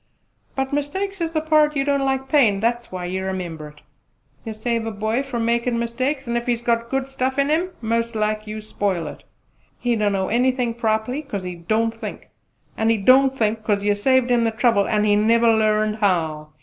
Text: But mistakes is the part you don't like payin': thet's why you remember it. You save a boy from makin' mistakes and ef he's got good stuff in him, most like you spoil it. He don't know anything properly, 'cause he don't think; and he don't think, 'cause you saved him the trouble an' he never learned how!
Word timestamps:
But 0.55 0.73
mistakes 0.73 1.21
is 1.21 1.31
the 1.31 1.41
part 1.41 1.75
you 1.75 1.83
don't 1.83 2.01
like 2.03 2.27
payin': 2.27 2.59
thet's 2.59 2.91
why 2.91 3.05
you 3.05 3.23
remember 3.23 3.67
it. 3.67 3.81
You 4.43 4.51
save 4.51 4.87
a 4.87 4.91
boy 4.91 5.21
from 5.21 5.45
makin' 5.45 5.77
mistakes 5.77 6.25
and 6.25 6.35
ef 6.35 6.47
he's 6.47 6.63
got 6.63 6.89
good 6.89 7.07
stuff 7.07 7.37
in 7.37 7.49
him, 7.49 7.69
most 7.81 8.15
like 8.15 8.47
you 8.47 8.61
spoil 8.61 9.05
it. 9.05 9.21
He 9.77 9.95
don't 9.95 10.13
know 10.13 10.29
anything 10.29 10.73
properly, 10.73 11.21
'cause 11.21 11.43
he 11.43 11.53
don't 11.53 11.93
think; 11.93 12.29
and 12.75 12.89
he 12.89 12.97
don't 12.97 13.37
think, 13.37 13.63
'cause 13.63 13.83
you 13.83 13.93
saved 13.93 14.31
him 14.31 14.43
the 14.43 14.49
trouble 14.49 14.87
an' 14.87 15.03
he 15.03 15.15
never 15.15 15.51
learned 15.53 15.97
how! 15.97 16.49